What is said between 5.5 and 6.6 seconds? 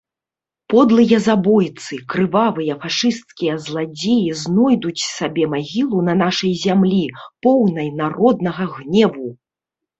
магілу на нашай